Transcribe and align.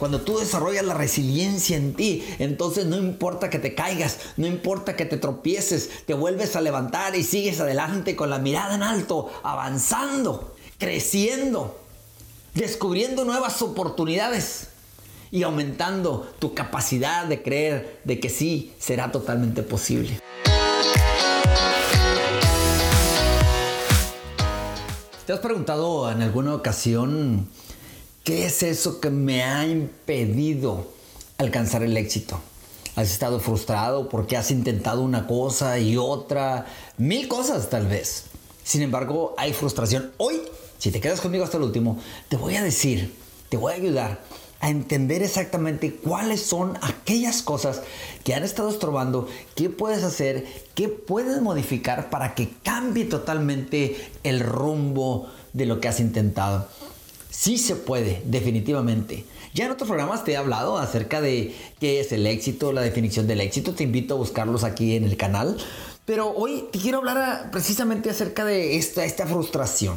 cuando 0.00 0.22
tú 0.22 0.38
desarrollas 0.38 0.86
la 0.86 0.94
resiliencia 0.94 1.76
en 1.76 1.92
ti, 1.92 2.24
entonces 2.38 2.86
no 2.86 2.96
importa 2.96 3.50
que 3.50 3.58
te 3.58 3.74
caigas, 3.74 4.18
no 4.38 4.46
importa 4.46 4.96
que 4.96 5.04
te 5.04 5.18
tropieces, 5.18 5.90
te 6.06 6.14
vuelves 6.14 6.56
a 6.56 6.62
levantar 6.62 7.14
y 7.16 7.22
sigues 7.22 7.60
adelante 7.60 8.16
con 8.16 8.30
la 8.30 8.38
mirada 8.38 8.74
en 8.76 8.82
alto, 8.82 9.30
avanzando, 9.42 10.56
creciendo, 10.78 11.78
descubriendo 12.54 13.26
nuevas 13.26 13.60
oportunidades 13.60 14.68
y 15.30 15.42
aumentando 15.42 16.32
tu 16.38 16.54
capacidad 16.54 17.26
de 17.26 17.42
creer 17.42 18.00
de 18.04 18.18
que 18.20 18.30
sí 18.30 18.72
será 18.78 19.12
totalmente 19.12 19.62
posible. 19.62 20.18
¿Te 25.26 25.34
has 25.34 25.40
preguntado 25.40 26.10
en 26.10 26.22
alguna 26.22 26.54
ocasión 26.54 27.48
qué 28.24 28.46
es 28.46 28.62
eso 28.62 29.00
que 29.00 29.10
me 29.10 29.42
ha 29.42 29.66
impedido 29.66 30.86
alcanzar 31.38 31.82
el 31.82 31.96
éxito? 31.96 32.40
¿Has 32.96 33.10
estado 33.10 33.40
frustrado 33.40 34.08
porque 34.08 34.36
has 34.36 34.50
intentado 34.50 35.02
una 35.02 35.26
cosa 35.26 35.78
y 35.78 35.96
otra? 35.96 36.66
Mil 36.98 37.28
cosas 37.28 37.70
tal 37.70 37.86
vez. 37.86 38.24
Sin 38.64 38.82
embargo, 38.82 39.34
hay 39.38 39.52
frustración. 39.52 40.12
Hoy, 40.18 40.40
si 40.78 40.90
te 40.90 41.00
quedas 41.00 41.20
conmigo 41.20 41.44
hasta 41.44 41.56
el 41.56 41.62
último, 41.62 41.98
te 42.28 42.36
voy 42.36 42.56
a 42.56 42.62
decir, 42.62 43.14
te 43.48 43.56
voy 43.56 43.72
a 43.72 43.76
ayudar 43.76 44.20
a 44.60 44.68
entender 44.68 45.22
exactamente 45.22 45.94
cuáles 45.94 46.42
son 46.42 46.78
aquellas 46.82 47.42
cosas 47.42 47.80
que 48.24 48.34
han 48.34 48.44
estado 48.44 48.68
estorbando, 48.68 49.26
qué 49.54 49.70
puedes 49.70 50.04
hacer, 50.04 50.46
qué 50.74 50.88
puedes 50.88 51.40
modificar 51.40 52.10
para 52.10 52.34
que 52.34 52.50
cambie 52.62 53.06
totalmente 53.06 54.10
el 54.22 54.40
rumbo 54.40 55.30
de 55.54 55.64
lo 55.64 55.80
que 55.80 55.88
has 55.88 55.98
intentado. 56.00 56.68
Sí 57.30 57.58
se 57.58 57.76
puede, 57.76 58.22
definitivamente. 58.24 59.24
Ya 59.54 59.64
en 59.64 59.72
otros 59.72 59.88
programas 59.88 60.24
te 60.24 60.32
he 60.32 60.36
hablado 60.36 60.78
acerca 60.78 61.20
de 61.20 61.54
qué 61.80 62.00
es 62.00 62.12
el 62.12 62.26
éxito, 62.26 62.72
la 62.72 62.82
definición 62.82 63.26
del 63.26 63.40
éxito. 63.40 63.74
Te 63.74 63.84
invito 63.84 64.14
a 64.14 64.18
buscarlos 64.18 64.64
aquí 64.64 64.96
en 64.96 65.04
el 65.04 65.16
canal. 65.16 65.56
Pero 66.04 66.30
hoy 66.30 66.64
te 66.72 66.78
quiero 66.78 66.98
hablar 66.98 67.50
precisamente 67.50 68.10
acerca 68.10 68.44
de 68.44 68.76
esta, 68.76 69.04
esta 69.04 69.26
frustración. 69.26 69.96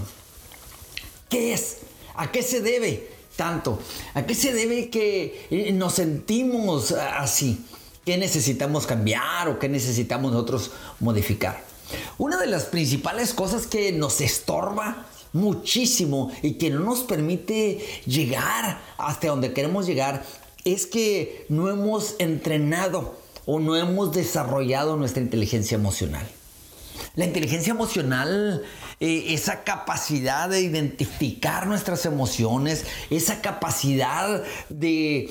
¿Qué 1.30 1.54
es? 1.54 1.78
¿A 2.16 2.32
qué 2.32 2.44
se 2.44 2.62
debe? 2.62 3.14
tanto? 3.36 3.80
¿A 4.14 4.26
qué 4.26 4.36
se 4.36 4.54
debe 4.54 4.90
que 4.90 5.48
eh, 5.50 5.72
nos 5.72 5.94
sentimos 5.94 6.92
así? 6.92 7.66
¿Qué 8.06 8.18
necesitamos 8.18 8.86
cambiar 8.86 9.48
o 9.48 9.60
qué 9.60 9.70
necesitamos 9.70 10.32
nosotros 10.32 10.72
modificar? 11.00 11.64
Una 12.18 12.38
de 12.38 12.48
las 12.48 12.66
principales 12.66 13.34
cosas 13.34 13.68
que 13.68 13.92
nos 13.92 14.20
estorba 14.22 15.08
muchísimo 15.34 16.32
y 16.42 16.54
que 16.54 16.70
no 16.70 16.80
nos 16.80 17.02
permite 17.02 17.80
llegar 18.06 18.82
hasta 18.98 19.28
donde 19.28 19.54
queremos 19.54 19.86
llegar 19.86 20.24
es 20.64 20.86
que 20.86 21.46
no 21.50 21.70
hemos 21.70 22.16
entrenado 22.20 23.18
o 23.46 23.60
no 23.60 23.76
hemos 23.76 24.14
desarrollado 24.14 24.96
nuestra 24.96 25.22
inteligencia 25.22 25.76
emocional. 25.76 26.26
La 27.16 27.26
inteligencia 27.26 27.72
emocional, 27.72 28.64
eh, 29.00 29.26
esa 29.30 29.64
capacidad 29.64 30.50
de 30.50 30.62
identificar 30.62 31.68
nuestras 31.68 32.06
emociones, 32.06 32.86
esa 33.10 33.42
capacidad 33.42 34.44
de 34.70 35.30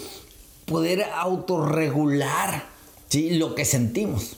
poder 0.67 1.05
autorregular 1.14 2.73
lo 3.14 3.55
que 3.55 3.64
sentimos. 3.64 4.36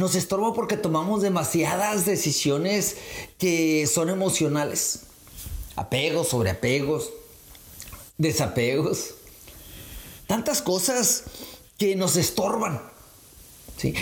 Nos 0.00 0.14
estorba 0.14 0.54
porque 0.54 0.78
tomamos 0.78 1.20
demasiadas 1.20 2.06
decisiones 2.06 2.96
que 3.36 3.86
son 3.86 4.08
emocionales. 4.08 5.00
Apegos, 5.76 6.28
sobreapegos, 6.28 7.10
desapegos. 8.16 9.10
Tantas 10.26 10.62
cosas 10.62 11.24
que 11.76 11.96
nos 11.96 12.16
estorban. 12.16 12.80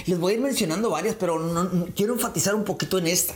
Les 0.07 0.21
voy 0.21 0.35
a 0.35 0.37
ir 0.37 0.41
mencionando 0.41 0.89
varias, 0.91 1.17
pero 1.17 1.91
quiero 1.97 2.15
enfatizar 2.15 2.55
un 2.55 2.63
poquito 2.63 2.99
en 2.99 3.09
esta. 3.09 3.35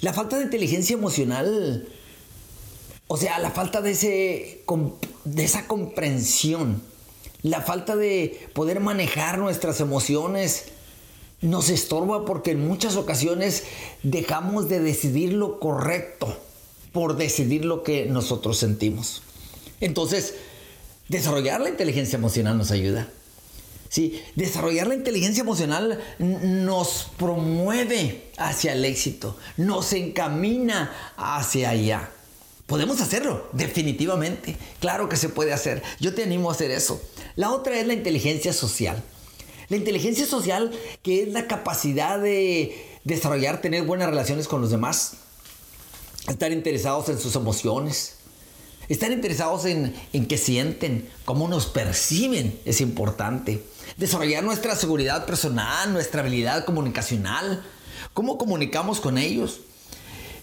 La 0.00 0.12
falta 0.12 0.36
de 0.36 0.44
inteligencia 0.44 0.92
emocional, 0.92 1.88
o 3.06 3.16
sea, 3.16 3.38
la 3.38 3.52
falta 3.52 3.80
de, 3.80 3.92
ese, 3.92 4.64
de 5.24 5.44
esa 5.44 5.66
comprensión, 5.66 6.82
la 7.40 7.62
falta 7.62 7.96
de 7.96 8.50
poder 8.52 8.80
manejar 8.80 9.38
nuestras 9.38 9.80
emociones, 9.80 10.66
nos 11.42 11.68
estorba 11.68 12.24
porque 12.24 12.52
en 12.52 12.66
muchas 12.66 12.96
ocasiones 12.96 13.64
dejamos 14.02 14.68
de 14.68 14.80
decidir 14.80 15.34
lo 15.34 15.60
correcto 15.60 16.34
por 16.92 17.16
decidir 17.16 17.64
lo 17.64 17.82
que 17.82 18.06
nosotros 18.06 18.58
sentimos. 18.58 19.22
Entonces, 19.80 20.34
desarrollar 21.08 21.60
la 21.60 21.68
inteligencia 21.68 22.16
emocional 22.16 22.56
nos 22.56 22.70
ayuda. 22.70 23.08
¿sí? 23.88 24.22
Desarrollar 24.36 24.86
la 24.86 24.94
inteligencia 24.94 25.42
emocional 25.42 26.00
nos 26.18 27.08
promueve 27.18 28.30
hacia 28.38 28.72
el 28.72 28.84
éxito, 28.84 29.36
nos 29.56 29.92
encamina 29.92 31.12
hacia 31.16 31.70
allá. 31.70 32.10
Podemos 32.66 33.00
hacerlo, 33.00 33.48
definitivamente. 33.52 34.56
Claro 34.80 35.08
que 35.08 35.16
se 35.16 35.28
puede 35.28 35.52
hacer. 35.52 35.82
Yo 36.00 36.14
te 36.14 36.22
animo 36.22 36.48
a 36.48 36.54
hacer 36.54 36.70
eso. 36.70 37.02
La 37.36 37.50
otra 37.50 37.78
es 37.78 37.86
la 37.86 37.92
inteligencia 37.92 38.52
social. 38.52 39.02
La 39.72 39.78
inteligencia 39.78 40.26
social 40.26 40.70
que 41.02 41.22
es 41.22 41.28
la 41.28 41.46
capacidad 41.46 42.20
de 42.20 42.98
desarrollar, 43.04 43.62
tener 43.62 43.84
buenas 43.84 44.10
relaciones 44.10 44.46
con 44.46 44.60
los 44.60 44.70
demás, 44.70 45.14
estar 46.28 46.52
interesados 46.52 47.08
en 47.08 47.18
sus 47.18 47.36
emociones, 47.36 48.16
estar 48.90 49.10
interesados 49.10 49.64
en, 49.64 49.94
en 50.12 50.26
qué 50.26 50.36
sienten, 50.36 51.08
cómo 51.24 51.48
nos 51.48 51.64
perciben, 51.64 52.60
es 52.66 52.82
importante. 52.82 53.64
Desarrollar 53.96 54.44
nuestra 54.44 54.76
seguridad 54.76 55.24
personal, 55.24 55.90
nuestra 55.90 56.20
habilidad 56.20 56.66
comunicacional, 56.66 57.64
cómo 58.12 58.36
comunicamos 58.36 59.00
con 59.00 59.16
ellos, 59.16 59.60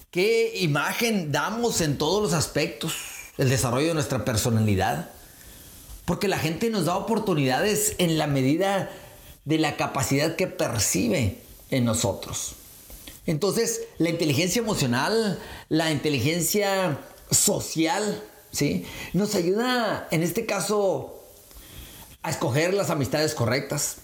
qué 0.10 0.54
imagen 0.56 1.32
damos 1.32 1.82
en 1.82 2.00
todos 2.00 2.24
los 2.24 2.34
aspectos, 2.34 2.96
el 3.38 3.50
desarrollo 3.50 3.90
de 3.90 3.94
nuestra 3.94 4.26
personalidad. 4.26 5.12
Porque 6.06 6.28
la 6.28 6.40
gente 6.40 6.72
nos 6.72 6.86
da 6.86 6.98
oportunidades 6.98 7.94
en 8.00 8.18
la 8.18 8.26
medida 8.26 8.90
de 9.50 9.58
la 9.58 9.78
capacidad 9.78 10.36
que 10.36 10.46
percibe 10.46 11.40
en 11.72 11.84
nosotros. 11.84 12.54
Entonces, 13.26 13.82
la 13.98 14.10
inteligencia 14.10 14.60
emocional, 14.60 15.40
la 15.70 15.90
inteligencia 15.90 17.00
social, 17.32 18.24
¿sí? 18.52 18.86
Nos 19.14 19.34
ayuda, 19.34 20.08
en 20.12 20.22
este 20.22 20.46
caso, 20.46 21.20
a 22.22 22.30
escoger 22.30 22.76
las 22.76 22.92
amistades 22.92 23.34
correctas, 23.34 23.98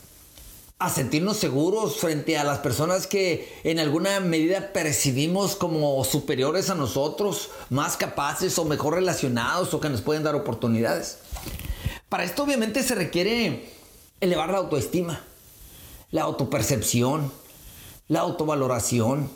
a 0.80 0.90
sentirnos 0.90 1.38
seguros 1.38 1.98
frente 1.98 2.40
a 2.40 2.44
las 2.44 2.58
personas 2.58 3.06
que 3.06 3.54
en 3.64 3.78
alguna 3.78 4.20
medida 4.22 4.74
percibimos 4.74 5.56
como 5.56 6.04
superiores 6.06 6.72
a 6.72 6.76
nosotros, 6.76 7.52
más 7.70 7.98
capaces 7.98 8.58
o 8.58 8.66
mejor 8.66 8.96
relacionados 8.96 9.76
o 9.76 9.80
que 9.80 9.90
nos 9.90 10.02
pueden 10.02 10.24
dar 10.24 10.34
oportunidades. 10.34 11.20
Para 12.10 12.24
esto 12.24 12.44
obviamente 12.44 12.82
se 12.82 12.96
requiere 12.96 13.70
elevar 14.22 14.50
la 14.50 14.58
autoestima, 14.58 15.24
la 16.12 16.24
autopercepción, 16.24 17.32
la 18.08 18.22
autovaloración, 18.22 19.30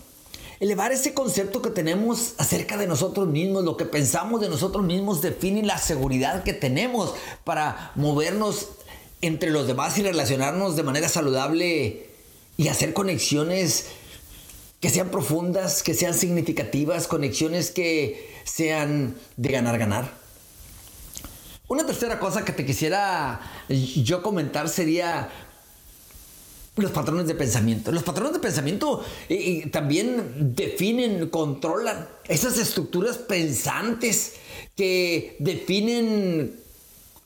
elevar 0.59 0.91
ese 0.91 1.13
concepto 1.13 1.61
que 1.61 1.69
tenemos 1.69 2.33
acerca 2.37 2.77
de 2.77 2.87
nosotros 2.87 3.27
mismos, 3.27 3.63
lo 3.63 3.77
que 3.77 3.85
pensamos 3.85 4.41
de 4.41 4.49
nosotros 4.49 4.83
mismos 4.83 5.21
define 5.21 5.63
la 5.63 5.77
seguridad 5.77 6.43
que 6.43 6.53
tenemos 6.53 7.13
para 7.43 7.91
movernos 7.95 8.69
entre 9.21 9.51
los 9.51 9.67
demás 9.67 9.97
y 9.97 10.03
relacionarnos 10.03 10.75
de 10.75 10.83
manera 10.83 11.09
saludable 11.09 12.09
y 12.57 12.67
hacer 12.67 12.93
conexiones 12.93 13.87
que 14.79 14.89
sean 14.89 15.09
profundas, 15.09 15.83
que 15.83 15.93
sean 15.93 16.13
significativas, 16.13 17.07
conexiones 17.07 17.71
que 17.71 18.33
sean 18.45 19.15
de 19.35 19.49
ganar-ganar. 19.49 20.19
Una 21.67 21.85
tercera 21.85 22.19
cosa 22.19 22.45
que 22.45 22.51
te 22.51 22.65
quisiera 22.65 23.41
yo 23.69 24.23
comentar 24.23 24.69
sería 24.69 25.29
los 26.81 26.91
patrones 26.91 27.27
de 27.27 27.35
pensamiento. 27.35 27.91
Los 27.91 28.03
patrones 28.03 28.33
de 28.33 28.39
pensamiento 28.39 29.03
también 29.71 30.53
definen, 30.55 31.29
controlan 31.29 32.07
esas 32.27 32.57
estructuras 32.57 33.17
pensantes 33.17 34.33
que 34.75 35.35
definen 35.39 36.59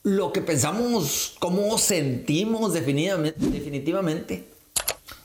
lo 0.04 0.34
que 0.34 0.42
pensamos, 0.42 1.36
cómo 1.40 1.78
sentimos 1.78 2.74
definitivamente. 2.74 4.50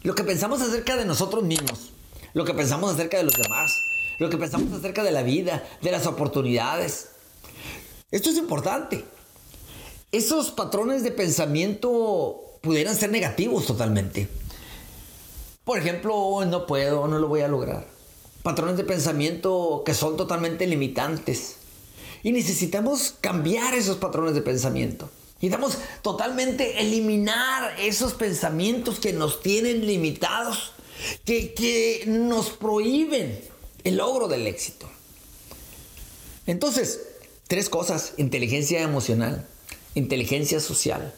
Lo 0.03 0.15
que 0.15 0.25
pensamos 0.25 0.61
acerca 0.61 0.97
de 0.97 1.05
nosotros 1.05 1.43
mismos. 1.43 1.91
Lo 2.35 2.45
que 2.45 2.55
pensamos 2.55 2.95
acerca 2.95 3.17
de 3.17 3.25
los 3.25 3.35
demás. 3.35 3.71
Lo 4.19 4.31
que 4.31 4.37
pensamos 4.37 4.73
acerca 4.73 5.03
de 5.03 5.11
la 5.11 5.23
vida, 5.23 5.67
de 5.83 5.91
las 5.91 6.07
oportunidades. 6.07 7.09
Esto 8.11 8.31
es 8.31 8.37
importante. 8.37 9.05
Esos 10.13 10.51
patrones 10.51 11.03
de 11.03 11.11
pensamiento 11.11 12.41
pudieran 12.61 12.97
ser 12.97 13.11
negativos 13.11 13.67
totalmente. 13.67 14.29
Por 15.65 15.79
ejemplo, 15.79 16.45
no 16.47 16.67
puedo, 16.67 17.07
no 17.09 17.19
lo 17.19 17.29
voy 17.29 17.43
a 17.43 17.49
lograr. 17.49 17.87
Patrones 18.43 18.77
de 18.77 18.85
pensamiento 18.85 19.83
que 19.85 19.95
son 19.95 20.17
totalmente 20.17 20.67
limitantes. 20.67 21.57
Y 22.23 22.33
necesitamos 22.33 23.15
cambiar 23.21 23.75
esos 23.75 23.99
patrones 23.99 24.35
de 24.35 24.43
pensamiento. 24.43 25.11
Necesitamos 25.41 25.79
totalmente 26.03 26.81
eliminar 26.81 27.79
esos 27.79 28.15
pensamientos 28.15 28.99
que 28.99 29.13
nos 29.13 29.41
tienen 29.41 29.87
limitados, 29.87 30.73
que, 31.25 31.55
que 31.55 32.05
nos 32.07 32.51
prohíben 32.51 33.41
el 33.85 33.99
logro 33.99 34.27
del 34.27 34.47
éxito. 34.47 34.89
Entonces, 36.47 37.03
tres 37.47 37.69
cosas, 37.69 38.15
inteligencia 38.17 38.81
emocional, 38.81 39.47
inteligencia 39.95 40.61
social, 40.61 41.15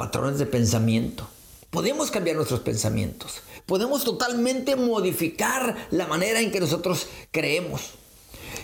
patrones 0.00 0.38
de 0.38 0.46
pensamiento. 0.46 1.28
Podemos 1.68 2.10
cambiar 2.10 2.34
nuestros 2.34 2.60
pensamientos, 2.60 3.42
podemos 3.66 4.02
totalmente 4.02 4.74
modificar 4.74 5.76
la 5.90 6.06
manera 6.06 6.40
en 6.40 6.50
que 6.50 6.58
nosotros 6.58 7.06
creemos. 7.30 7.82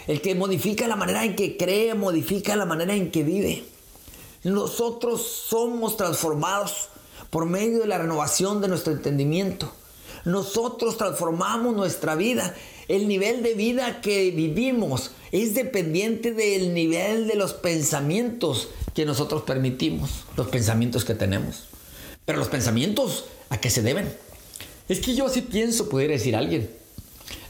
El 0.07 0.23
que 0.23 0.35
modifica 0.35 0.89
la 0.89 0.97
manera 0.97 1.27
en 1.27 1.37
que 1.37 1.59
cree, 1.59 1.93
modifica 1.93 2.57
la 2.57 2.65
manera 2.65 2.95
en 2.95 3.11
que 3.11 3.23
vive. 3.23 3.65
Nosotros 4.45 5.21
somos 5.21 5.99
transformados 5.99 6.89
por 7.29 7.45
medio 7.45 7.81
de 7.81 7.87
la 7.87 7.99
renovación 7.99 8.63
de 8.63 8.69
nuestro 8.69 8.95
entendimiento. 8.95 9.71
Nosotros 10.25 10.97
transformamos 10.97 11.77
nuestra 11.77 12.15
vida. 12.15 12.55
El 12.89 13.09
nivel 13.09 13.43
de 13.43 13.55
vida 13.55 14.01
que 14.01 14.31
vivimos 14.31 15.11
es 15.33 15.55
dependiente 15.55 16.33
del 16.33 16.73
nivel 16.73 17.27
de 17.27 17.35
los 17.35 17.53
pensamientos 17.53 18.69
que 18.95 19.05
nosotros 19.05 19.43
permitimos, 19.43 20.25
los 20.37 20.49
pensamientos 20.49 21.05
que 21.05 21.15
tenemos. 21.15 21.65
Pero 22.25 22.39
los 22.39 22.49
pensamientos, 22.49 23.25
¿a 23.51 23.61
qué 23.61 23.71
se 23.71 23.83
deben? 23.83 24.13
Es 24.89 25.01
que 25.01 25.15
yo 25.15 25.27
así 25.27 25.43
pienso, 25.43 25.89
pudiera 25.89 26.13
decir 26.13 26.37
alguien. 26.37 26.71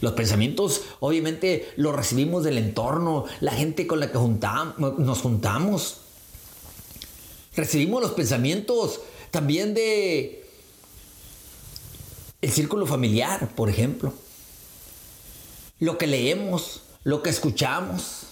Los 0.00 0.12
pensamientos, 0.12 0.82
obviamente, 1.00 1.70
los 1.76 1.94
recibimos 1.94 2.42
del 2.42 2.56
entorno, 2.56 3.26
la 3.40 3.52
gente 3.52 3.86
con 3.86 4.00
la 4.00 4.10
que 4.10 4.18
nos 4.18 5.18
juntamos. 5.20 5.98
Recibimos 7.54 8.02
los 8.02 8.12
pensamientos 8.12 9.00
también 9.30 9.74
de 9.74 10.44
el 12.40 12.50
círculo 12.50 12.86
familiar, 12.86 13.50
por 13.54 13.68
ejemplo. 13.68 14.14
Lo 15.78 15.98
que 15.98 16.06
leemos, 16.06 16.82
lo 17.04 17.22
que 17.22 17.30
escuchamos. 17.30 18.26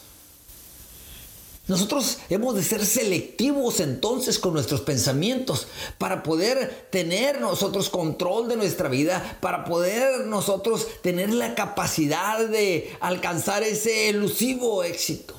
Nosotros 1.67 2.19
hemos 2.29 2.55
de 2.55 2.63
ser 2.63 2.85
selectivos 2.85 3.81
entonces 3.81 4.39
con 4.39 4.53
nuestros 4.53 4.83
pensamientos 4.83 5.67
para 5.97 6.23
poder 6.23 6.89
tener 6.91 7.41
nosotros 7.41 7.89
control 7.89 8.49
de 8.49 8.57
nuestra 8.57 8.91
vida, 8.91 9.39
para 9.41 9.65
poder 9.65 10.27
nosotros 10.27 10.87
tener 11.01 11.33
la 11.33 11.55
capacidad 11.55 12.47
de 12.47 12.95
alcanzar 13.01 13.63
ese 13.63 14.11
elusivo 14.11 14.85
éxito. 14.85 15.35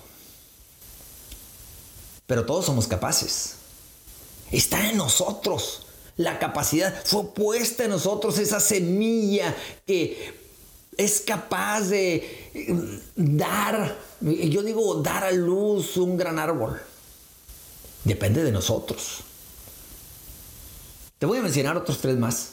Pero 2.26 2.46
todos 2.46 2.66
somos 2.66 2.88
capaces. 2.88 3.58
Está 4.52 4.90
en 4.90 4.98
nosotros 4.98 5.86
la 6.18 6.40
capacidad, 6.40 7.04
fue 7.06 7.34
puesta 7.34 7.84
en 7.84 7.92
nosotros 7.92 8.40
esa 8.40 8.60
semilla 8.60 9.56
que 9.86 10.45
es 10.98 11.22
capaz 11.22 11.82
de 11.90 12.16
eh, 12.54 13.00
dar, 13.16 13.98
yo 14.22 14.64
digo, 14.64 15.02
dar 15.02 15.24
a 15.24 15.32
luz 15.32 15.98
un 15.98 16.18
gran 16.18 16.40
árbol. 16.40 16.80
Depende 18.04 18.44
de 18.44 18.52
nosotros. 18.52 19.22
Te 21.18 21.26
voy 21.26 21.40
a 21.40 21.42
mencionar 21.42 21.78
otros 21.78 22.00
tres 22.00 22.18
más. 22.18 22.50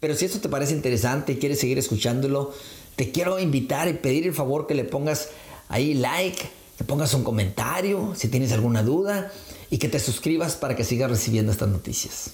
Pero 0.00 0.14
si 0.14 0.24
esto 0.24 0.40
te 0.40 0.48
parece 0.48 0.72
interesante 0.72 1.32
y 1.32 1.36
quieres 1.36 1.60
seguir 1.60 1.78
escuchándolo, 1.78 2.52
te 2.96 3.12
quiero 3.12 3.38
invitar 3.38 3.86
y 3.88 3.94
pedir 3.94 4.26
el 4.26 4.34
favor 4.34 4.66
que 4.66 4.74
le 4.74 4.84
pongas 4.84 5.28
ahí 5.68 5.94
like, 5.94 6.50
que 6.78 6.84
pongas 6.84 7.12
un 7.14 7.22
comentario 7.22 8.14
si 8.16 8.28
tienes 8.28 8.52
alguna 8.52 8.82
duda 8.82 9.30
y 9.68 9.78
que 9.78 9.88
te 9.88 10.00
suscribas 10.00 10.56
para 10.56 10.74
que 10.74 10.84
sigas 10.84 11.10
recibiendo 11.10 11.52
estas 11.52 11.68
noticias. 11.68 12.30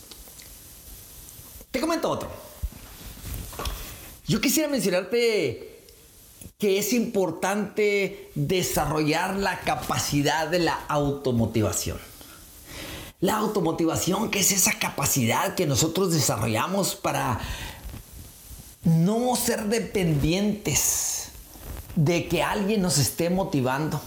Te 1.70 1.81
comento 1.81 2.09
otro. 2.09 2.31
Yo 4.28 4.40
quisiera 4.40 4.69
mencionarte 4.69 5.84
que 6.58 6.78
es 6.78 6.93
importante 6.93 8.31
desarrollar 8.34 9.37
la 9.37 9.61
capacidad 9.61 10.49
de 10.49 10.58
la 10.58 10.75
automotivación. 10.88 11.99
La 13.20 13.37
automotivación, 13.37 14.31
que 14.31 14.40
es 14.40 14.50
esa 14.50 14.78
capacidad 14.81 15.55
que 15.55 15.67
nosotros 15.67 16.12
desarrollamos 16.12 16.96
para 16.96 17.40
no 18.82 19.37
ser 19.37 19.67
dependientes 19.67 21.28
de 21.94 22.26
que 22.26 22.43
alguien 22.43 22.82
nos 22.82 22.99
esté 22.99 23.31
motivando, 23.31 24.00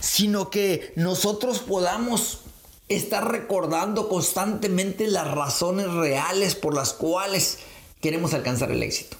sino 0.00 0.50
que 0.50 0.92
nosotros 0.94 1.60
podamos 1.60 2.40
estar 2.88 3.30
recordando 3.30 4.10
constantemente 4.10 5.06
las 5.08 5.26
razones 5.30 5.90
reales 5.90 6.54
por 6.54 6.74
las 6.74 6.92
cuales 6.92 7.58
queremos 8.00 8.34
alcanzar 8.34 8.70
el 8.70 8.82
éxito. 8.82 9.16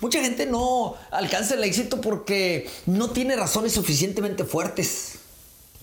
Mucha 0.00 0.20
gente 0.20 0.46
no 0.46 0.94
alcanza 1.10 1.54
el 1.54 1.64
éxito 1.64 2.00
porque 2.00 2.70
no 2.86 3.10
tiene 3.10 3.36
razones 3.36 3.72
suficientemente 3.72 4.44
fuertes 4.44 5.16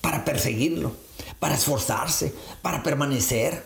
para 0.02 0.24
perseguirlo, 0.24 0.94
para 1.40 1.56
esforzarse, 1.56 2.34
para 2.62 2.84
permanecer, 2.84 3.64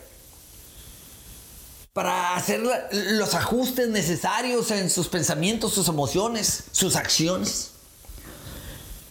para 1.93 2.35
hacer 2.35 2.61
los 2.91 3.33
ajustes 3.33 3.89
necesarios 3.89 4.71
en 4.71 4.89
sus 4.89 5.07
pensamientos, 5.07 5.73
sus 5.73 5.87
emociones, 5.87 6.63
sus 6.71 6.95
acciones. 6.95 7.71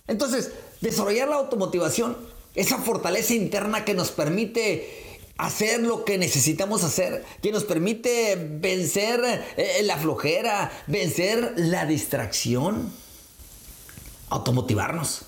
Entonces, 0.06 0.50
desarrollar 0.80 1.28
la 1.28 1.36
automotivación 1.36 2.16
esa 2.54 2.78
fortaleza 2.78 3.34
interna 3.34 3.84
que 3.84 3.94
nos 3.94 4.10
permite 4.10 5.09
hacer 5.46 5.80
lo 5.80 6.04
que 6.04 6.18
necesitamos 6.18 6.84
hacer, 6.84 7.24
que 7.42 7.52
nos 7.52 7.64
permite 7.64 8.36
vencer 8.36 9.20
eh, 9.56 9.80
la 9.84 9.96
flojera, 9.96 10.70
vencer 10.86 11.54
la 11.56 11.86
distracción, 11.86 12.92
automotivarnos, 14.28 15.22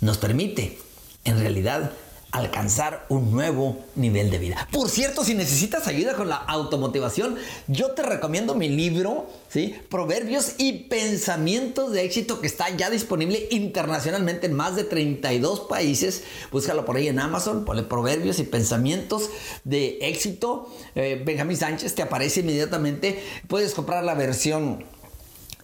nos 0.00 0.18
permite 0.18 0.78
en 1.24 1.38
realidad 1.38 1.92
alcanzar 2.36 3.06
un 3.08 3.30
nuevo 3.30 3.78
nivel 3.94 4.30
de 4.30 4.38
vida. 4.38 4.68
Por 4.70 4.88
cierto, 4.88 5.24
si 5.24 5.34
necesitas 5.34 5.86
ayuda 5.86 6.14
con 6.14 6.28
la 6.28 6.36
automotivación, 6.36 7.36
yo 7.66 7.92
te 7.92 8.02
recomiendo 8.02 8.54
mi 8.54 8.68
libro, 8.68 9.26
¿sí? 9.48 9.74
Proverbios 9.88 10.54
y 10.58 10.72
pensamientos 10.84 11.92
de 11.92 12.04
éxito 12.04 12.40
que 12.40 12.46
está 12.46 12.68
ya 12.76 12.90
disponible 12.90 13.48
internacionalmente 13.50 14.46
en 14.46 14.54
más 14.54 14.76
de 14.76 14.84
32 14.84 15.60
países. 15.60 16.24
Búscalo 16.52 16.84
por 16.84 16.96
ahí 16.96 17.08
en 17.08 17.18
Amazon, 17.18 17.64
ponle 17.64 17.82
Proverbios 17.82 18.38
y 18.38 18.44
pensamientos 18.44 19.30
de 19.64 19.98
éxito. 20.02 20.70
Eh, 20.94 21.22
Benjamín 21.24 21.56
Sánchez 21.56 21.94
te 21.94 22.02
aparece 22.02 22.40
inmediatamente. 22.40 23.22
Puedes 23.48 23.74
comprar 23.74 24.04
la 24.04 24.14
versión 24.14 24.84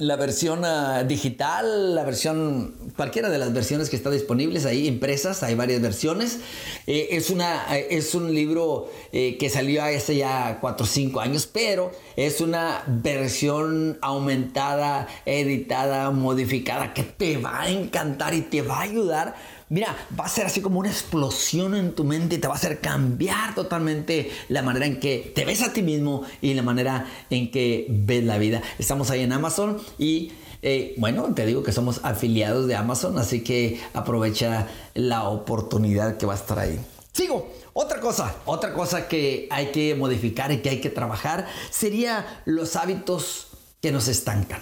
la 0.02 0.16
versión 0.16 0.64
ah, 0.64 1.04
digital, 1.04 1.94
la 1.94 2.04
versión, 2.04 2.75
cualquiera 2.97 3.30
de 3.30 3.38
las 3.38 3.52
versiones 3.52 3.88
que 3.88 3.97
está 3.97 4.11
disponibles 4.11 4.66
ahí 4.66 4.88
impresas, 4.88 5.42
hay 5.42 5.54
varias 5.54 5.80
versiones. 5.80 6.40
Eh, 6.87 7.09
es, 7.12 7.30
una, 7.30 7.76
eh, 7.76 7.87
es 7.90 8.14
un 8.14 8.35
libro 8.35 8.90
eh, 9.12 9.37
que 9.38 9.49
salió 9.49 9.85
hace 9.85 10.16
ya 10.16 10.59
4 10.61 10.85
o 10.85 10.87
5 10.87 11.21
años, 11.21 11.49
pero 11.50 11.92
es 12.16 12.40
una 12.40 12.82
versión 12.87 13.99
aumentada, 14.02 15.06
editada, 15.25 16.11
modificada, 16.11 16.94
que 16.94 17.04
te 17.04 17.37
va 17.37 17.62
a 17.62 17.71
encantar 17.71 18.35
y 18.35 18.42
te 18.42 18.62
va 18.62 18.78
a 18.78 18.82
ayudar 18.82 19.37
mira, 19.73 19.97
va 20.19 20.26
a 20.26 20.29
ser 20.29 20.45
así 20.45 20.61
como 20.61 20.79
una 20.81 20.91
explosión 20.91 21.75
en 21.75 21.95
tu 21.95 22.05
mente 22.05 22.37
y 22.37 22.38
te 22.38 22.47
va 22.47 22.55
a 22.55 22.59
hacer 22.59 22.81
cambiar 22.81 23.55
totalmente 23.55 24.31
la 24.49 24.62
manera 24.62 24.85
en 24.85 25.00
que 25.00 25.33
te 25.35 25.47
ves 25.47 25.62
a 25.62 25.73
ti 25.73 25.83
mismo 25.83 26.25
y 26.43 26.52
la 26.52 26.62
manera 26.62 27.07
en 27.31 27.50
que 27.50 27.87
ves 27.88 28.23
la 28.23 28.37
vida. 28.37 28.62
Estamos 28.79 29.11
ahí 29.11 29.23
en 29.23 29.33
Amazon 29.33 29.81
y 29.99 30.33
eh, 30.61 30.95
bueno, 30.99 31.33
te 31.35 31.47
digo 31.47 31.62
que 31.62 31.73
somos 31.73 32.00
afiliados 32.02 32.67
de 32.67 32.76
Amazon, 32.76 33.19
así 33.19 33.43
que 33.43 33.81
aprovecha 33.95 34.69
la 34.93 35.25
oportunidad 35.25 36.19
que 36.19 36.26
va 36.26 36.35
a 36.35 36.37
estar 36.37 36.59
ahí. 36.59 36.79
Sigo. 37.12 37.50
Otra 37.75 38.00
cosa, 38.00 38.37
otra 38.45 38.75
cosa 38.75 39.09
que 39.09 39.49
hay 39.50 39.73
que 39.73 39.95
modificar 39.95 40.52
y 40.52 40.59
que 40.59 40.69
hay 40.69 40.81
que 40.83 40.91
trabajar 40.91 41.49
sería 41.71 42.43
los 42.45 42.76
hábitos 42.76 43.47
que 43.81 43.91
nos 43.91 44.09
estancan. 44.09 44.61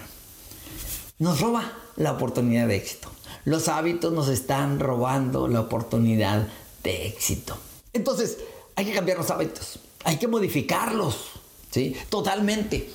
Nos 1.19 1.41
roba 1.41 1.73
la 1.97 2.13
oportunidad 2.13 2.69
de 2.69 2.77
éxito. 2.77 3.11
Los 3.45 3.67
hábitos 3.67 4.13
nos 4.13 4.27
están 4.27 4.79
robando 4.79 5.47
la 5.47 5.61
oportunidad 5.61 6.47
de 6.83 7.07
éxito. 7.07 7.57
Entonces, 7.93 8.37
hay 8.75 8.85
que 8.85 8.93
cambiar 8.93 9.17
los 9.17 9.29
hábitos, 9.29 9.79
hay 10.03 10.17
que 10.17 10.27
modificarlos, 10.27 11.31
¿sí? 11.71 11.95
Totalmente. 12.09 12.89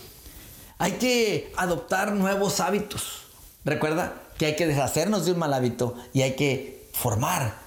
Hay 0.78 0.92
que 0.92 1.52
adoptar 1.56 2.12
nuevos 2.12 2.60
hábitos. 2.60 3.22
Recuerda 3.64 4.22
que 4.38 4.46
hay 4.46 4.56
que 4.56 4.66
deshacernos 4.66 5.24
de 5.24 5.32
un 5.32 5.38
mal 5.38 5.54
hábito 5.54 5.94
y 6.12 6.22
hay 6.22 6.36
que 6.36 6.88
formar 6.92 7.58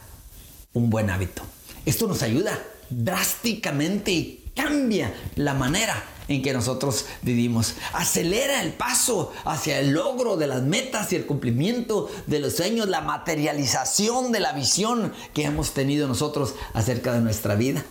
un 0.73 0.89
buen 0.89 1.09
hábito. 1.09 1.41
Esto 1.85 2.07
nos 2.07 2.21
ayuda 2.21 2.57
drásticamente 2.89 4.11
y 4.11 4.51
cambia 4.55 5.13
la 5.35 5.53
manera 5.53 6.03
en 6.29 6.41
que 6.41 6.53
nosotros 6.53 7.05
vivimos. 7.21 7.73
Acelera 7.93 8.63
el 8.63 8.71
paso 8.71 9.33
hacia 9.43 9.79
el 9.79 9.91
logro 9.91 10.37
de 10.37 10.47
las 10.47 10.61
metas 10.61 11.11
y 11.11 11.17
el 11.17 11.25
cumplimiento 11.25 12.09
de 12.27 12.39
los 12.39 12.55
sueños, 12.55 12.87
la 12.87 13.01
materialización 13.01 14.31
de 14.31 14.39
la 14.39 14.53
visión 14.53 15.11
que 15.33 15.43
hemos 15.43 15.73
tenido 15.73 16.07
nosotros 16.07 16.55
acerca 16.73 17.11
de 17.11 17.21
nuestra 17.21 17.55
vida. 17.55 17.83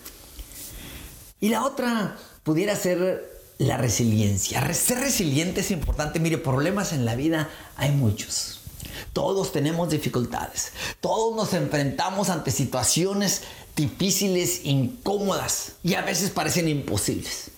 Y 1.41 1.51
la 1.51 1.65
otra 1.65 2.17
pudiera 2.43 2.75
ser 2.75 3.39
la 3.59 3.77
resiliencia. 3.77 4.73
Ser 4.73 5.01
resiliente 5.01 5.61
es 5.61 5.71
importante. 5.71 6.21
Mire, 6.21 6.39
problemas 6.39 6.93
en 6.93 7.05
la 7.05 7.17
vida 7.17 7.51
hay 7.77 7.91
muchos. 7.91 8.61
Todos 9.13 9.53
tenemos 9.53 9.91
dificultades. 9.91 10.73
Todos 11.01 11.35
nos 11.37 11.53
enfrentamos 11.55 12.31
ante 12.31 12.51
situaciones 12.51 13.43
difíciles, 13.75 14.61
incómodas 14.65 15.73
y 15.83 15.95
a 15.95 16.03
veces 16.03 16.31
parecen 16.31 16.69
imposibles. 16.69 17.51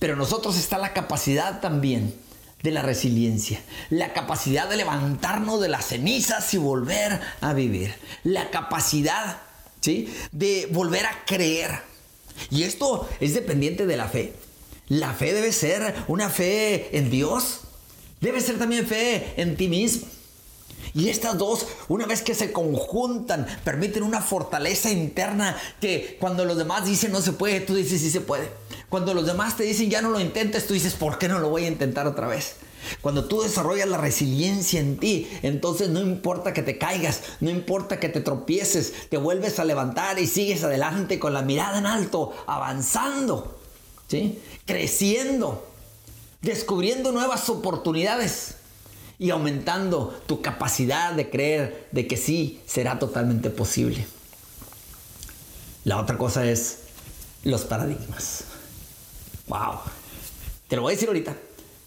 Pero 0.00 0.16
nosotros 0.16 0.58
está 0.58 0.78
la 0.78 0.92
capacidad 0.92 1.60
también 1.60 2.12
de 2.62 2.72
la 2.72 2.82
resiliencia, 2.82 3.62
la 3.90 4.12
capacidad 4.12 4.68
de 4.68 4.78
levantarnos 4.78 5.60
de 5.60 5.68
las 5.68 5.86
cenizas 5.86 6.52
y 6.54 6.58
volver 6.58 7.20
a 7.40 7.52
vivir, 7.52 7.94
la 8.24 8.50
capacidad 8.50 9.42
¿sí? 9.80 10.12
de 10.32 10.68
volver 10.72 11.06
a 11.06 11.24
creer. 11.26 11.82
Y 12.50 12.62
esto 12.64 13.08
es 13.20 13.34
dependiente 13.34 13.86
de 13.86 13.96
la 13.96 14.08
fe. 14.08 14.34
La 14.88 15.12
fe 15.12 15.34
debe 15.34 15.52
ser 15.52 15.94
una 16.08 16.30
fe 16.30 16.96
en 16.96 17.10
Dios, 17.10 17.60
debe 18.20 18.40
ser 18.40 18.58
también 18.58 18.86
fe 18.86 19.34
en 19.36 19.56
ti 19.56 19.68
mismo. 19.68 20.06
Y 20.94 21.08
estas 21.08 21.38
dos, 21.38 21.66
una 21.88 22.06
vez 22.06 22.22
que 22.22 22.34
se 22.34 22.52
conjuntan, 22.52 23.46
permiten 23.64 24.02
una 24.02 24.20
fortaleza 24.20 24.90
interna 24.90 25.56
que 25.80 26.16
cuando 26.20 26.44
los 26.44 26.56
demás 26.56 26.84
dicen 26.84 27.12
no 27.12 27.20
se 27.20 27.32
puede, 27.32 27.60
tú 27.60 27.74
dices 27.74 28.00
sí 28.00 28.10
se 28.10 28.20
puede. 28.20 28.50
Cuando 28.88 29.14
los 29.14 29.26
demás 29.26 29.56
te 29.56 29.62
dicen 29.62 29.90
ya 29.90 30.02
no 30.02 30.10
lo 30.10 30.20
intentes, 30.20 30.66
tú 30.66 30.74
dices 30.74 30.94
¿por 30.94 31.18
qué 31.18 31.28
no 31.28 31.38
lo 31.38 31.48
voy 31.48 31.64
a 31.64 31.68
intentar 31.68 32.06
otra 32.06 32.26
vez? 32.26 32.56
Cuando 33.02 33.26
tú 33.26 33.42
desarrollas 33.42 33.88
la 33.88 33.98
resiliencia 33.98 34.80
en 34.80 34.96
ti, 34.98 35.28
entonces 35.42 35.90
no 35.90 36.00
importa 36.00 36.52
que 36.52 36.62
te 36.62 36.78
caigas, 36.78 37.20
no 37.40 37.50
importa 37.50 38.00
que 38.00 38.08
te 38.08 38.20
tropieces, 38.20 39.08
te 39.08 39.16
vuelves 39.16 39.58
a 39.58 39.64
levantar 39.64 40.18
y 40.18 40.26
sigues 40.26 40.64
adelante 40.64 41.18
con 41.18 41.34
la 41.34 41.42
mirada 41.42 41.78
en 41.78 41.86
alto, 41.86 42.32
avanzando, 42.46 43.58
¿sí? 44.08 44.40
creciendo, 44.66 45.66
descubriendo 46.40 47.12
nuevas 47.12 47.48
oportunidades 47.48 48.56
y 49.20 49.30
aumentando 49.30 50.18
tu 50.26 50.40
capacidad 50.40 51.12
de 51.12 51.28
creer 51.28 51.86
de 51.92 52.08
que 52.08 52.16
sí 52.16 52.60
será 52.66 52.98
totalmente 52.98 53.50
posible. 53.50 54.06
La 55.84 56.00
otra 56.00 56.16
cosa 56.16 56.46
es 56.46 56.78
los 57.44 57.64
paradigmas. 57.64 58.44
Wow. 59.46 59.80
Te 60.68 60.76
lo 60.76 60.82
voy 60.82 60.92
a 60.92 60.96
decir 60.96 61.08
ahorita, 61.08 61.36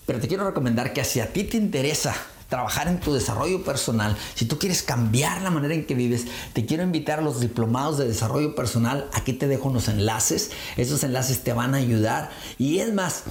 pero 0.05 0.19
te 0.19 0.27
quiero 0.27 0.45
recomendar 0.45 0.93
que 0.93 1.03
si 1.03 1.21
a 1.21 1.33
ti 1.33 1.43
te 1.43 1.57
interesa 1.57 2.15
trabajar 2.49 2.87
en 2.87 2.99
tu 2.99 3.15
desarrollo 3.15 3.63
personal, 3.63 4.15
si 4.35 4.45
tú 4.45 4.59
quieres 4.59 4.83
cambiar 4.83 5.41
la 5.41 5.49
manera 5.49 5.73
en 5.73 5.87
que 5.87 5.95
vives, 5.95 6.25
te 6.53 6.67
quiero 6.67 6.83
invitar 6.83 7.17
a 7.17 7.23
los 7.23 7.39
diplomados 7.39 7.97
de 7.97 8.07
desarrollo 8.07 8.53
personal. 8.53 9.09
Aquí 9.11 9.33
te 9.33 9.47
dejo 9.47 9.69
unos 9.69 9.87
enlaces. 9.87 10.51
Esos 10.77 11.03
enlaces 11.03 11.43
te 11.43 11.53
van 11.53 11.73
a 11.73 11.77
ayudar. 11.77 12.29
Y 12.59 12.77
es 12.77 12.93
más, 12.93 13.23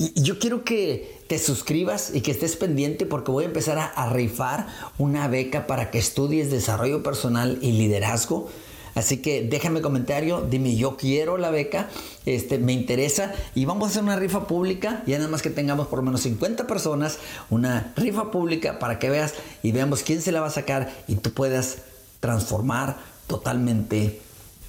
yo 0.00 0.38
quiero 0.38 0.64
que 0.64 1.20
te 1.26 1.38
suscribas 1.38 2.12
y 2.14 2.22
que 2.22 2.30
estés 2.30 2.56
pendiente 2.56 3.04
porque 3.04 3.30
voy 3.30 3.44
a 3.44 3.48
empezar 3.48 3.78
a, 3.78 4.10
rifar 4.10 4.66
una 4.96 5.28
beca 5.28 5.66
para 5.66 5.90
que 5.90 5.98
estudies 5.98 6.50
desarrollo 6.50 7.02
personal 7.02 7.58
y 7.60 7.72
liderazgo. 7.72 8.48
Así 8.94 9.18
que 9.18 9.42
déjame 9.42 9.82
comentario, 9.82 10.40
dime 10.40 10.74
yo 10.74 10.96
quiero 10.96 11.36
la 11.36 11.50
beca, 11.50 11.88
este, 12.26 12.58
me 12.58 12.72
interesa 12.72 13.32
y 13.54 13.66
vamos 13.66 13.88
a 13.88 13.90
hacer 13.90 14.02
una 14.02 14.16
rifa 14.16 14.46
pública, 14.46 15.04
ya 15.06 15.18
nada 15.18 15.30
más 15.30 15.42
que 15.42 15.50
tengamos 15.50 15.86
por 15.86 15.98
lo 15.98 16.04
menos 16.06 16.22
50 16.22 16.66
personas, 16.66 17.18
una 17.50 17.92
rifa 17.94 18.30
pública 18.30 18.78
para 18.78 18.98
que 18.98 19.10
veas 19.10 19.34
y 19.62 19.70
veamos 19.70 20.02
quién 20.02 20.22
se 20.22 20.32
la 20.32 20.40
va 20.40 20.48
a 20.48 20.50
sacar 20.50 20.92
y 21.06 21.16
tú 21.16 21.32
puedas 21.32 21.78
transformar 22.20 22.96
totalmente 23.26 24.20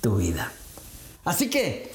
tu 0.01 0.17
vida. 0.17 0.51
Así 1.23 1.50
que 1.50 1.90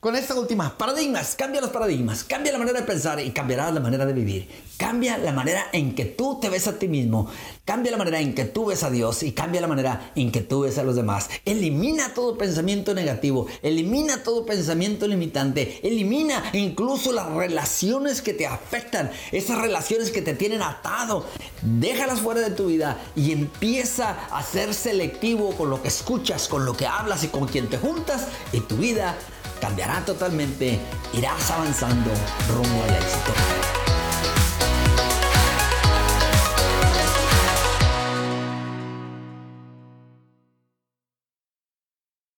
con 0.00 0.14
esta 0.14 0.36
última, 0.36 0.78
paradigmas, 0.78 1.34
cambia 1.34 1.60
los 1.60 1.70
paradigmas, 1.70 2.22
cambia 2.22 2.52
la 2.52 2.58
manera 2.58 2.78
de 2.78 2.86
pensar 2.86 3.18
y 3.18 3.32
cambiará 3.32 3.72
la 3.72 3.80
manera 3.80 4.06
de 4.06 4.12
vivir. 4.12 4.48
Cambia 4.76 5.18
la 5.18 5.32
manera 5.32 5.70
en 5.72 5.96
que 5.96 6.04
tú 6.04 6.38
te 6.40 6.48
ves 6.48 6.68
a 6.68 6.78
ti 6.78 6.86
mismo, 6.86 7.28
cambia 7.64 7.90
la 7.90 7.98
manera 7.98 8.20
en 8.20 8.32
que 8.32 8.44
tú 8.44 8.66
ves 8.66 8.84
a 8.84 8.90
Dios 8.90 9.24
y 9.24 9.32
cambia 9.32 9.60
la 9.60 9.66
manera 9.66 10.12
en 10.14 10.30
que 10.30 10.40
tú 10.40 10.60
ves 10.60 10.78
a 10.78 10.84
los 10.84 10.94
demás. 10.94 11.28
Elimina 11.44 12.14
todo 12.14 12.38
pensamiento 12.38 12.94
negativo, 12.94 13.48
elimina 13.60 14.22
todo 14.22 14.46
pensamiento 14.46 15.08
limitante, 15.08 15.80
elimina 15.82 16.44
incluso 16.52 17.10
las 17.10 17.32
relaciones 17.32 18.22
que 18.22 18.34
te 18.34 18.46
afectan, 18.46 19.10
esas 19.32 19.60
relaciones 19.60 20.12
que 20.12 20.22
te 20.22 20.34
tienen 20.34 20.62
atado. 20.62 21.26
Déjalas 21.60 22.20
fuera 22.20 22.40
de 22.40 22.50
tu 22.52 22.66
vida 22.66 23.02
y 23.16 23.32
empieza 23.32 24.10
a 24.30 24.44
ser 24.44 24.74
selectivo 24.74 25.56
con 25.56 25.70
lo 25.70 25.82
que 25.82 25.88
escuchas, 25.88 26.46
con 26.46 26.64
lo 26.64 26.76
que 26.76 26.86
hablas 26.86 27.24
y 27.24 27.28
con 27.28 27.48
quien 27.48 27.68
te 27.68 27.78
juntas 27.78 28.28
y 28.52 28.60
tu 28.60 28.76
vida 28.76 29.18
cambiará 29.60 30.04
totalmente, 30.04 30.78
irás 31.12 31.50
avanzando 31.50 32.10
rumbo 32.48 32.82
al 32.84 32.90
éxito. 32.90 33.67